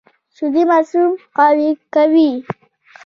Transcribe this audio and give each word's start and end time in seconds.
شیدې 0.35 0.63
ماشوم 0.71 1.09
قوي 1.37 1.69
کوي 1.93 2.29